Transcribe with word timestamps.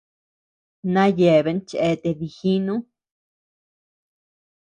Na 0.93 1.03
yeabean 1.19 1.59
cheatea 1.67 2.17
dijinu. 2.19 2.75